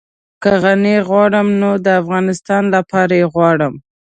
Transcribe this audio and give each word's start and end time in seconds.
که 0.43 0.51
غني 0.63 0.95
غواړم 1.07 1.47
نو 1.61 1.71
د 1.85 1.87
افغانستان 2.01 2.63
لپاره 2.75 3.13
يې 3.21 3.27
غواړم. 3.33 3.73